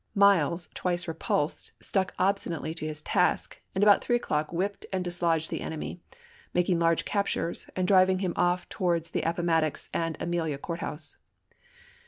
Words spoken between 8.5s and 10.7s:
towards the Appo mattox and Amelia